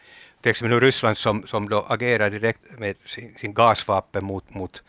till 0.41 0.51
exempel 0.51 0.79
nu 0.79 0.87
Ryssland 0.87 1.17
som, 1.17 1.43
som 1.47 1.69
då 1.69 1.87
agerar 1.89 2.31
direkt 2.31 2.79
med 2.79 2.97
sin, 3.05 3.35
sin 3.39 3.55
gasvapen 3.55 4.25
mot, 4.25 4.55
mot 4.55 4.83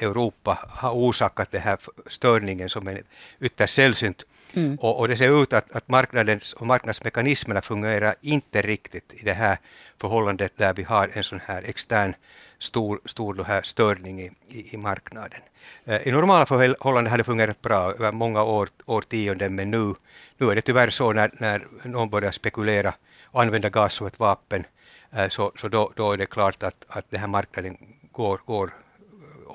Europa 0.00 0.68
har 0.68 0.92
orsakat 0.92 1.50
den 1.50 1.60
här 1.60 1.78
störningen 2.06 2.68
som 2.68 2.88
är 2.88 3.02
ytterst 3.40 3.74
sällsynt. 3.74 4.24
Mm. 4.54 4.78
Och, 4.80 4.98
och, 4.98 5.08
det 5.08 5.16
ser 5.16 5.42
ut 5.42 5.52
att, 5.52 5.76
att 5.76 5.88
marknaden 5.88 6.40
och 6.56 6.66
marknadsmekanismerna 6.66 7.62
fungerar 7.62 8.14
inte 8.20 8.62
riktigt 8.62 9.12
i 9.12 9.24
det 9.24 9.32
här 9.32 9.58
förhållandet 10.00 10.52
där 10.56 10.74
vi 10.74 10.82
har 10.82 11.10
en 11.12 11.24
sån 11.24 11.40
här 11.46 11.62
extern 11.66 12.14
stor, 12.58 13.00
stor 13.04 13.44
här 13.44 13.62
störning 13.62 14.20
i, 14.20 14.30
i, 14.48 14.74
i 14.74 14.76
marknaden. 14.76 15.40
Eh, 15.84 16.08
I 16.08 16.12
normala 16.12 16.46
förhållanden 16.46 17.10
har 17.10 17.18
det 17.18 17.24
fungerat 17.24 17.62
bra 17.62 17.92
över 17.92 18.12
många 18.12 18.42
år, 18.42 18.68
årtionden 18.86 19.54
men 19.54 19.70
nu, 19.70 19.94
nu 20.38 20.50
är 20.50 20.54
det 20.54 20.62
tyvärr 20.62 20.90
så 20.90 21.12
när, 21.12 21.30
när 21.38 21.66
någon 21.84 22.10
börjar 22.10 22.30
spekulera 22.30 22.94
och 23.24 23.42
använda 23.42 23.70
gas 23.70 23.94
som 23.94 24.06
ett 24.06 24.18
vapen 24.18 24.64
eh, 25.12 25.28
så, 25.28 25.52
så 25.56 25.68
då, 25.68 25.92
då 25.96 26.12
är 26.12 26.16
det 26.16 26.26
klart 26.26 26.62
att, 26.62 26.84
att 26.88 27.10
den 27.10 27.20
här 27.20 27.26
marknaden 27.26 27.76
går, 28.12 28.40
går 28.46 28.72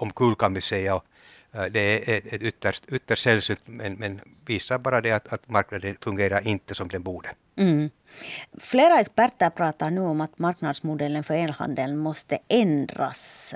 omkull 0.01 0.35
kan 0.35 0.53
vi 0.53 0.61
säga. 0.61 1.01
Äh, 1.51 1.65
det 1.65 2.09
är 2.09 2.33
ett 2.33 2.41
ytterst, 2.41 2.85
ytterst 2.87 3.23
sällsynt 3.23 3.61
men, 3.65 3.93
men 3.93 4.19
visar 4.45 4.77
bara 4.77 5.01
det 5.01 5.11
att, 5.11 5.33
att 5.33 5.49
marknaden 5.49 5.95
fungerar 6.01 6.47
inte 6.47 6.75
som 6.75 6.87
den 6.87 7.03
borde. 7.03 7.29
Mm. 7.55 7.89
Flera 8.59 8.99
experter 8.99 9.49
pratar 9.49 9.89
nu 9.89 10.01
om 10.01 10.21
att 10.21 10.39
marknadsmodellen 10.39 11.23
för 11.23 11.33
elhandeln 11.33 11.97
måste 11.97 12.37
ändras. 12.47 13.55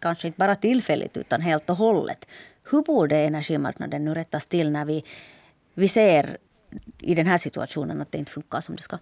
Kanske 0.00 0.26
inte 0.26 0.38
bara 0.38 0.56
tillfälligt 0.56 1.16
utan 1.16 1.40
helt 1.40 1.70
och 1.70 1.76
hållet. 1.76 2.26
Hur 2.70 2.82
borde 2.82 3.16
energimarknaden 3.16 4.04
nu 4.04 4.14
rättas 4.14 4.46
till 4.46 4.70
när 4.70 4.84
vi, 4.84 5.04
vi 5.74 5.88
ser 5.88 6.38
i 6.98 7.14
den 7.14 7.26
här 7.26 7.38
situationen 7.38 8.00
att 8.00 8.12
det 8.12 8.18
inte 8.18 8.32
funkar 8.32 8.60
som 8.60 8.76
det 8.76 8.82
ska? 8.82 8.98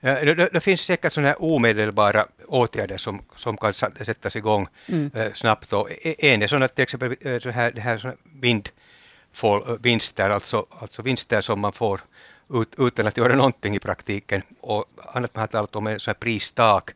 Det, 0.00 0.48
det, 0.52 0.60
finns 0.60 0.80
säkert 0.80 1.12
sådana 1.12 1.28
här 1.28 1.42
omedelbara 1.42 2.26
åtgärder 2.46 2.96
som, 2.98 3.22
som 3.34 3.56
kan 3.56 3.74
sättas 3.74 4.36
igång 4.36 4.68
mm. 4.86 5.10
eh, 5.14 5.32
snabbt. 5.32 5.72
Och 5.72 5.90
e, 5.90 6.14
en 6.18 6.42
är 6.42 6.46
sådana 6.46 6.68
till 6.68 6.82
exempel 6.82 7.16
eh, 7.20 7.38
så 7.38 7.50
här, 7.50 7.70
det 7.70 7.80
här 7.80 8.14
vindvinster, 8.40 10.30
alltså, 10.30 10.66
alltså 10.80 11.02
vinster 11.02 11.40
som 11.40 11.60
man 11.60 11.72
får 11.72 12.00
ut, 12.54 12.74
utan 12.78 13.06
att 13.06 13.16
göra 13.16 13.34
någonting 13.34 13.76
i 13.76 13.78
praktiken. 13.78 14.42
Och 14.60 14.84
annat 15.14 15.34
man 15.34 15.40
har 15.40 15.46
talat 15.46 15.76
om 15.76 15.86
är 15.86 15.98
så 15.98 16.10
här 16.10 16.14
pristak, 16.14 16.90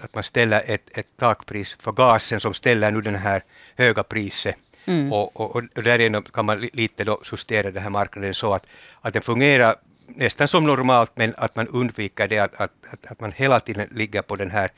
att 0.00 0.14
man 0.14 0.24
ställer 0.24 0.62
ett, 0.66 0.98
ett 0.98 1.16
takpris 1.16 1.76
för 1.80 1.92
gasen 1.92 2.40
som 2.40 2.54
ställer 2.54 2.90
nu 2.90 3.00
den 3.00 3.14
här 3.14 3.44
höga 3.76 4.02
priset. 4.02 4.56
Mm. 4.84 5.12
Och, 5.12 5.40
och, 5.40 5.56
och 5.56 5.82
därigenom 5.82 6.22
kan 6.22 6.46
man 6.46 6.60
lite 6.72 7.04
då 7.04 7.20
justera 7.32 7.70
den 7.70 7.82
här 7.82 7.90
marknaden 7.90 8.34
så 8.34 8.54
att, 8.54 8.66
att 9.00 9.12
den 9.12 9.22
fungerar 9.22 9.76
nästan 10.08 10.48
som 10.48 10.66
normalt, 10.66 11.10
men 11.14 11.34
att 11.36 11.56
man 11.56 11.68
undviker 11.68 12.28
det 12.28 12.38
att, 12.38 12.54
att, 12.54 12.72
att, 12.92 13.06
att 13.06 13.20
man 13.20 13.32
hela 13.32 13.60
tiden 13.60 13.88
ligger 13.90 14.22
på 14.22 14.36
den 14.36 14.50
här 14.50 14.70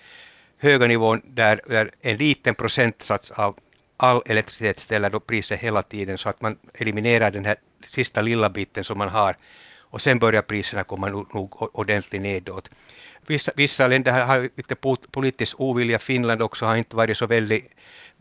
höga 0.59 0.87
nivån 0.87 1.21
där, 1.25 1.61
där 1.67 1.91
en 2.01 2.17
liten 2.17 2.55
procentsats 2.55 3.31
av 3.31 3.57
all 3.97 4.23
elektricitet 4.27 4.81
ställer 4.81 5.11
då 5.11 5.21
priset 5.21 5.61
hela 5.61 5.83
tiden 5.83 6.19
så 6.19 6.29
att 6.29 6.41
man 6.41 6.57
eliminerar 6.75 7.31
den 7.31 7.45
här 7.45 7.57
sista 7.87 8.21
lilla 8.21 8.51
biten 8.51 8.85
som 8.85 8.99
man 8.99 9.09
har 9.09 9.37
och 9.79 10.03
sen 10.03 10.19
börjar 10.19 10.43
priserna 10.43 10.85
komma 10.85 11.09
nog 11.09 11.79
ordentligt 11.79 12.23
nedåt. 12.23 12.71
Vissa, 13.27 13.53
vissa 13.57 13.87
länder 13.87 14.25
har 14.25 14.49
lite 14.57 14.77
politisk 15.11 15.61
ovilja, 15.61 15.99
Finland 15.99 16.43
också 16.43 16.67
har 16.67 16.77
inte 16.77 16.97
varit 16.97 17.19
så 17.19 17.27
väldigt 17.27 17.71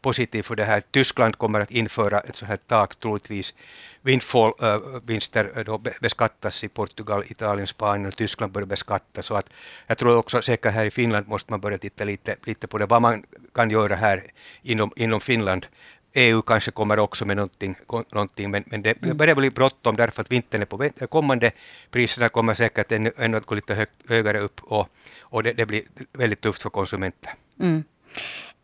positiv 0.01 0.43
för 0.43 0.55
det 0.55 0.63
här. 0.63 0.81
Tyskland 0.91 1.37
kommer 1.37 1.59
att 1.59 1.71
införa 1.71 2.19
ett 2.19 2.35
sådant 2.35 2.49
här 2.49 2.57
tak 2.67 2.95
troligtvis. 2.95 3.53
Windfall-vinster 4.01 5.51
äh, 5.55 5.63
då 5.63 5.77
beskattas 6.01 6.63
i 6.63 6.67
Portugal, 6.67 7.23
Italien, 7.27 7.67
Spanien 7.67 8.07
och 8.07 8.17
Tyskland 8.17 8.51
börjar 8.51 8.67
beskattas. 8.67 9.25
Så 9.25 9.35
att 9.35 9.49
jag 9.87 9.97
tror 9.97 10.15
också 10.17 10.41
säkert 10.41 10.73
här 10.73 10.85
i 10.85 10.91
Finland 10.91 11.27
måste 11.27 11.53
man 11.53 11.61
börja 11.61 11.77
titta 11.77 12.03
lite, 12.03 12.35
lite 12.43 12.67
på 12.67 12.77
det, 12.77 12.85
vad 12.85 13.01
man 13.01 13.23
kan 13.53 13.69
göra 13.69 13.95
här 13.95 14.23
inom, 14.61 14.91
inom 14.95 15.21
Finland. 15.21 15.67
EU 16.13 16.41
kanske 16.41 16.71
kommer 16.71 16.99
också 16.99 17.25
med 17.25 17.37
någonting, 17.37 17.75
någonting 18.11 18.51
men, 18.51 18.63
men 18.67 18.81
det 18.81 19.03
mm. 19.03 19.17
börjar 19.17 19.35
bli 19.35 19.49
bråttom 19.49 19.95
därför 19.95 20.21
att 20.21 20.31
vintern 20.31 20.61
är 20.61 20.65
på 20.65 21.07
kommande. 21.07 21.51
Priserna 21.91 22.29
kommer 22.29 22.53
säkert 22.53 22.91
ännu, 22.91 23.11
ännu 23.17 23.37
att 23.37 23.45
gå 23.45 23.55
lite 23.55 23.73
hög, 23.73 23.87
högre 24.07 24.39
upp 24.39 24.63
och, 24.63 24.87
och 25.21 25.43
det, 25.43 25.53
det, 25.53 25.65
blir 25.65 25.83
väldigt 26.13 26.41
tufft 26.41 26.61
för 26.61 26.69
konsumenter. 26.69 27.31
Mm. 27.59 27.83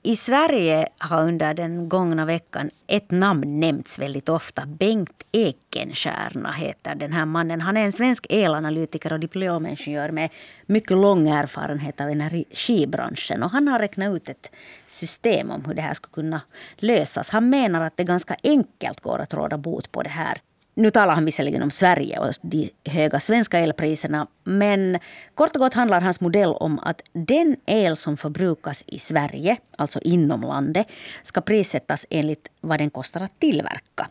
I 0.05 0.15
Sverige 0.15 0.88
har 0.97 1.24
under 1.24 1.53
den 1.53 1.89
gångna 1.89 2.25
veckan 2.25 2.69
ett 2.88 3.12
namn 3.12 3.59
nämnts 3.59 4.00
väldigt 4.00 4.29
ofta. 4.29 4.65
Bengt 4.65 5.24
Ekenstierna 5.31 6.51
heter 6.51 6.95
den 6.95 7.13
här 7.13 7.25
mannen. 7.25 7.62
Han 7.62 7.77
är 7.77 7.85
en 7.85 7.91
svensk 7.91 8.25
elanalytiker 8.29 9.13
och 9.13 9.19
diplomingenjör 9.19 10.12
med 10.12 10.29
mycket 10.65 10.97
lång 10.97 11.29
erfarenhet 11.29 12.01
av 12.01 12.09
energibranschen. 12.09 13.43
Och 13.43 13.51
han 13.51 13.67
har 13.67 13.79
räknat 13.79 14.15
ut 14.15 14.29
ett 14.29 14.51
system 14.88 15.51
om 15.51 15.65
hur 15.65 15.74
det 15.74 15.81
här 15.81 15.93
skulle 15.93 16.13
kunna 16.13 16.41
lösas. 16.75 17.29
Han 17.29 17.50
menar 17.50 17.81
att 17.81 17.97
det 17.97 18.03
ganska 18.03 18.35
enkelt 18.43 19.00
går 19.00 19.19
att 19.19 19.33
råda 19.33 19.57
bot 19.57 19.91
på 19.91 20.03
det 20.03 20.09
här 20.09 20.38
nu 20.75 20.91
talar 20.91 21.13
han 21.13 21.25
visserligen 21.25 21.63
om 21.63 21.72
Sverige 21.72 22.20
och 22.20 22.34
de 22.41 22.70
höga 22.86 23.20
svenska 23.20 23.60
elpriserna. 23.60 24.27
Men 24.44 25.00
kort 25.36 25.55
och 25.55 25.60
gott 25.60 25.74
handlar 25.74 26.01
hans 26.01 26.22
modell 26.22 26.50
om 26.50 26.79
att 26.79 27.01
den 27.13 27.55
el 27.65 27.96
som 27.96 28.17
förbrukas 28.17 28.84
i 28.88 29.00
Sverige, 29.00 29.58
alltså 29.77 30.00
inom 30.00 30.41
landet, 30.41 30.88
ska 31.22 31.41
prissättas 31.41 32.05
enligt 32.10 32.48
vad 32.62 32.79
den 32.79 32.89
kostar 32.89 33.22
att 33.22 33.39
tillverka. 33.39 34.10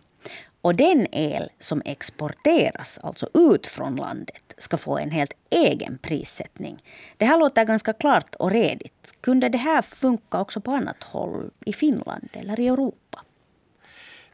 Och 0.61 0.75
den 0.75 1.07
el 1.13 1.49
som 1.59 1.83
exporteras, 1.85 3.01
alltså 3.03 3.29
ut 3.35 3.67
från 3.67 3.97
landet, 3.97 4.55
ska 4.59 4.77
få 4.77 4.99
en 4.99 5.11
helt 5.11 5.33
egen 5.51 5.99
prissättning. 5.99 6.83
Det 7.17 7.25
här 7.25 7.39
låter 7.39 7.65
ganska 7.65 7.93
klart 7.93 8.35
och 8.35 8.51
redigt. 8.51 9.13
Kunde 9.21 9.49
det 9.49 9.59
här 9.59 9.83
funka 9.83 10.41
också 10.41 10.61
på 10.61 10.71
annat 10.71 11.03
håll, 11.03 11.51
i 11.65 11.73
Finland 11.73 12.29
eller 12.33 12.61
i 12.61 12.67
Europa? 12.69 13.24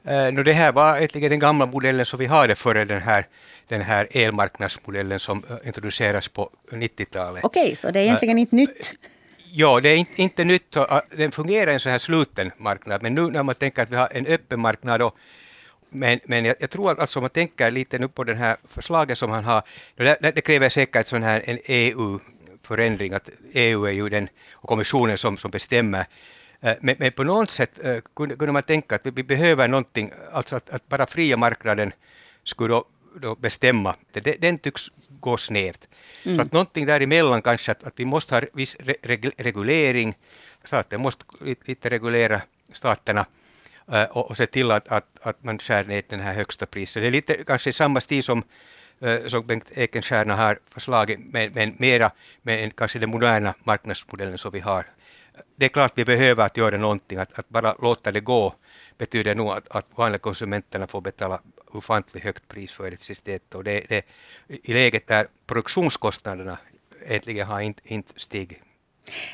No, 0.02 0.42
det 0.42 0.52
här 0.52 0.72
var 0.72 0.96
egentligen 0.96 1.30
den 1.30 1.38
gamla 1.38 1.66
modellen 1.66 2.06
som 2.06 2.18
vi 2.18 2.26
hade 2.26 2.54
före 2.54 2.84
den 2.84 3.02
här, 3.02 3.26
den 3.68 3.80
här 3.80 4.08
elmarknadsmodellen 4.10 5.20
som 5.20 5.44
uh, 5.50 5.66
introduceras 5.66 6.28
på 6.28 6.50
90-talet. 6.72 7.44
Okej, 7.44 7.62
okay, 7.62 7.76
så 7.76 7.90
det 7.90 8.00
är 8.00 8.04
egentligen 8.04 8.36
uh, 8.36 8.40
inte 8.40 8.56
nytt? 8.56 8.92
Ja, 9.52 9.80
det 9.80 9.88
är 9.88 9.96
inte, 9.96 10.22
inte 10.22 10.44
nytt. 10.44 10.76
Den 11.16 11.32
fungerar 11.32 11.70
i 11.70 11.74
en 11.74 11.80
så 11.80 11.88
här 11.88 11.98
sluten 11.98 12.50
marknad, 12.56 13.02
men 13.02 13.14
nu 13.14 13.30
när 13.30 13.42
man 13.42 13.54
tänker 13.54 13.82
att 13.82 13.90
vi 13.90 13.96
har 13.96 14.08
en 14.10 14.26
öppen 14.26 14.60
marknad 14.60 15.02
och 15.02 15.16
men, 15.92 16.20
men 16.24 16.44
jag, 16.44 16.56
jag, 16.60 16.70
tror 16.70 16.90
att 16.90 16.98
alltså, 16.98 17.18
om 17.18 17.22
man 17.22 17.30
tänker 17.30 17.70
lite 17.70 17.98
nu 17.98 18.08
på 18.08 18.24
det 18.24 18.34
här 18.34 18.56
förslaget 18.68 19.18
som 19.18 19.30
han 19.30 19.44
har, 19.44 19.62
det, 19.96 20.32
det 20.34 20.40
kräver 20.40 20.68
säkert 20.68 21.06
sån 21.06 21.22
här 21.22 21.42
en 21.44 21.58
EU-förändring, 21.64 23.12
att 23.12 23.28
EU 23.52 23.84
är 23.84 23.92
ju 23.92 24.08
den 24.08 24.28
och 24.52 24.68
kommissionen 24.68 25.18
som, 25.18 25.36
som 25.36 25.50
bestämmer 25.50 25.98
Eh, 26.00 26.06
men, 26.60 26.96
men, 26.98 27.12
på 27.12 27.24
något 27.24 27.50
sätt 27.50 27.84
eh, 27.84 27.96
kunde, 28.16 28.36
kunde 28.36 28.52
man 28.52 28.62
tänka 28.62 28.94
att 28.94 29.06
vi, 29.06 29.22
behöver 29.22 29.68
någonting, 29.68 30.12
alltså 30.32 30.56
att, 30.56 30.70
att 30.70 30.88
bara 30.88 31.06
fria 31.06 31.36
marknaden 31.36 31.92
skulle 32.44 32.74
då, 32.74 32.84
då 33.20 33.34
bestämma. 33.34 33.96
Det, 34.12 34.40
den 34.40 34.58
tycks 34.58 34.90
gå 35.08 35.36
snett. 35.36 35.88
Mm. 36.24 36.36
Så 36.36 36.42
att 36.42 36.52
någonting 36.52 36.86
däremellan 36.86 37.42
kanske, 37.42 37.72
att, 37.72 37.84
att 37.84 38.00
vi 38.00 38.04
måste 38.04 38.34
ha 38.34 38.42
viss 38.52 38.76
re, 38.80 39.16
reglering, 39.38 40.14
staten 40.64 41.00
måste 41.00 41.24
lite 41.64 41.90
reglera 41.90 42.42
staterna 42.72 43.26
uh, 43.92 44.02
och, 44.02 44.30
och 44.30 44.36
se 44.36 44.46
till 44.46 44.70
att, 44.70 44.88
att, 44.88 45.06
att 45.22 45.44
man 45.44 45.58
skär 45.58 45.84
ner 45.84 46.02
den 46.08 46.20
här 46.20 46.34
högsta 46.34 46.66
priset. 46.66 47.02
Det 47.02 47.06
är 47.06 47.10
lite 47.10 47.44
kanske 47.44 47.72
samma 47.72 48.00
stil 48.00 48.22
som 48.22 48.42
som 49.26 49.46
Bengt 49.46 49.72
Ekenstierna 49.74 50.36
har 50.36 50.58
förslagit, 50.70 51.18
men, 51.32 51.52
men 51.52 51.74
mera 51.78 52.10
med 52.42 52.76
kanske 52.76 52.98
den 52.98 53.10
moderna 53.10 53.54
marknadsmodellen 53.64 54.38
som 54.38 54.52
vi 54.52 54.60
har 54.60 54.86
det 55.56 55.64
är 55.64 55.68
klart 55.68 55.92
vi 55.94 56.04
behöver 56.04 56.44
att 56.44 56.56
göra 56.56 56.76
någonting, 56.76 57.18
att, 57.18 57.38
att 57.38 57.48
bara 57.48 57.74
låta 57.82 58.12
det 58.12 58.20
gå 58.20 58.54
betyder 58.98 59.34
nog 59.34 59.48
att, 59.50 59.68
att 59.68 59.86
vanliga 59.94 60.18
konsumenterna 60.18 60.86
får 60.86 61.00
betala 61.00 61.40
ofantligt 61.66 62.24
högt 62.24 62.48
pris 62.48 62.72
för 62.72 62.86
elektricitet. 62.86 63.54
Och 63.54 63.64
det, 63.64 63.84
det, 63.88 64.04
I 64.48 64.72
läget 64.72 65.06
där 65.06 65.26
produktionskostnaderna 65.46 66.58
egentligen 67.06 67.46
har 67.46 67.60
inte, 67.60 67.80
inte 67.84 68.12
stigit. 68.16 68.58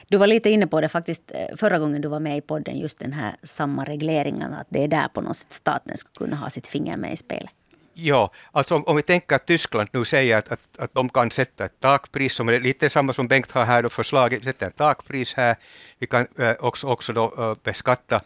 Du 0.08 0.18
var 0.18 0.26
lite 0.26 0.50
inne 0.50 0.66
på 0.66 0.80
det 0.80 0.88
faktiskt 0.88 1.22
eh, 1.34 1.56
förra 1.56 1.78
gången 1.78 2.02
du 2.02 2.08
var 2.08 2.20
med 2.20 2.36
i 2.36 2.40
podden, 2.40 2.78
just 2.78 2.98
den 2.98 3.12
här 3.12 3.36
samma 3.42 3.84
regleringen, 3.84 4.54
att 4.54 4.66
det 4.70 4.84
är 4.84 4.88
där 4.88 5.08
på 5.08 5.20
något 5.20 5.36
sätt 5.36 5.52
staten 5.52 5.96
skulle 5.96 6.26
kunna 6.26 6.36
ha 6.36 6.50
sitt 6.50 6.68
finger 6.68 6.96
med 6.96 7.12
i 7.12 7.16
spelet. 7.16 7.50
Ja, 7.98 8.30
alltså 8.52 8.74
om, 8.74 8.84
om, 8.84 8.96
vi 8.96 9.02
tänker 9.02 9.36
att 9.36 9.46
Tyskland 9.46 9.88
nu 9.92 10.04
säger 10.04 10.36
att, 10.36 10.52
att, 10.52 10.78
att 10.78 10.94
de 10.94 11.08
kan 11.08 11.30
sätta 11.30 11.64
ett 11.64 11.80
takpris, 11.80 12.34
som 12.34 12.48
är 12.48 12.60
lite 12.60 12.90
samma 12.90 13.12
som 13.12 13.28
Bengt 13.28 13.50
har 13.50 13.64
här 13.64 13.82
då 13.82 13.88
förslaget, 13.88 14.44
sätta 14.44 14.66
ett 14.66 14.76
takpris 14.76 15.34
här. 15.34 15.56
Vi 15.98 16.06
kan 16.06 16.26
äh, 16.38 16.52
också, 16.60 16.86
också 16.86 17.12
då, 17.12 17.34
äh, 17.38 17.54
beskatta 17.62 18.20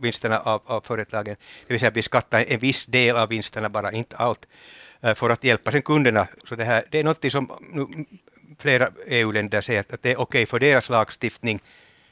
vinsterna 0.00 0.38
av, 0.38 0.62
av 0.66 0.80
företagen, 0.80 1.36
det 1.66 1.74
vill 1.74 1.80
säga 1.80 1.90
beskatta 1.90 2.42
en 2.42 2.58
viss 2.58 2.86
del 2.86 3.16
av 3.16 3.28
vinsterna, 3.28 3.68
bara 3.68 3.92
inte 3.92 4.16
allt, 4.16 4.46
äh, 5.00 5.14
för 5.14 5.30
att 5.30 5.44
hjälpa 5.44 5.72
sen 5.72 5.82
kunderna. 5.82 6.26
Så 6.48 6.56
det, 6.56 6.64
här, 6.64 6.84
det 6.90 6.98
är 6.98 7.04
något 7.04 7.32
som 7.32 7.50
nu, 7.60 7.86
flera 8.58 8.90
EU-länder 9.06 9.60
säger 9.60 9.80
att, 9.80 9.94
att 9.94 10.02
det 10.02 10.10
är 10.10 10.20
okej 10.20 10.42
okay 10.42 10.46
för 10.46 10.58
deras 10.58 10.88
lagstiftning, 10.88 11.60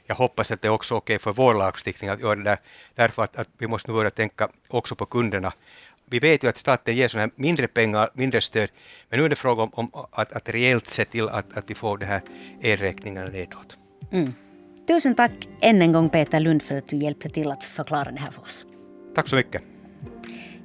jag 0.05 0.15
hoppas 0.15 0.51
att 0.51 0.61
det 0.61 0.67
är 0.67 0.71
också 0.71 0.95
okej 0.95 1.15
okay 1.15 1.23
för 1.23 1.33
vår 1.33 1.53
lagstiftning 1.53 2.09
att 2.09 2.19
göra 2.19 2.35
det 2.35 2.43
där, 2.43 2.57
därför 2.95 3.23
att, 3.23 3.37
att 3.37 3.49
vi 3.57 3.67
måste 3.67 3.91
nu 3.91 3.97
börja 3.97 4.09
tänka 4.09 4.49
också 4.67 4.95
på 4.95 5.05
kunderna 5.05 5.53
vi 6.09 6.19
vet 6.19 6.43
ju 6.43 6.47
att 6.47 6.57
staten 6.57 6.95
ger 6.95 7.07
såna 7.07 7.29
mindre 7.35 7.67
pengar, 7.67 8.09
mindre 8.13 8.41
stöd, 8.41 8.69
men 9.09 9.19
nu 9.19 9.25
är 9.25 9.29
det 9.29 9.35
fråga 9.35 9.63
om, 9.63 9.69
om 9.73 9.91
att, 10.11 10.31
att 10.31 10.49
reellt 10.49 10.87
se 10.87 11.05
till 11.05 11.29
att, 11.29 11.57
att 11.57 11.69
vi 11.69 11.75
får 11.75 11.97
de 11.97 12.05
här 12.05 12.21
elräkningarna 12.61 13.27
nedåt. 13.27 13.77
Mm. 14.11 14.33
Tusen 14.87 15.15
tack 15.15 15.47
än 15.61 15.81
en 15.81 15.91
gång 15.91 16.09
Peter 16.09 16.39
Lund 16.39 16.63
för 16.63 16.75
att 16.75 16.87
du 16.87 16.97
hjälpte 16.97 17.29
till 17.29 17.51
att 17.51 17.63
förklara 17.63 18.11
det 18.11 18.19
här 18.19 18.31
för 18.31 18.41
oss. 18.41 18.65
Tack 19.15 19.27
så 19.27 19.35
mycket. 19.35 19.61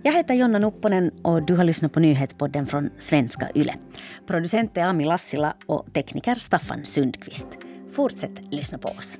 Jag 0.02 0.12
heter 0.12 0.34
Jonna 0.34 0.58
Nupponen 0.58 1.11
och 1.22 1.46
du 1.46 1.54
har 1.54 1.64
lyssnat 1.64 1.92
på 1.92 2.00
nyhetspodden 2.00 2.66
från 2.66 2.90
Svenska 2.99 3.49
Yle. 3.54 3.75
Producent 4.26 4.76
är 4.76 4.87
Ami 4.87 5.04
Lassila 5.04 5.54
och 5.66 5.87
tekniker 5.92 6.34
Staffan 6.34 6.84
Sundqvist. 6.84 7.49
Fortsätt 7.92 8.40
lyssna 8.50 8.78
på 8.78 8.88
oss. 8.88 9.18